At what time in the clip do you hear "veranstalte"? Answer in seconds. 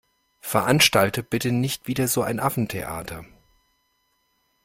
0.39-1.21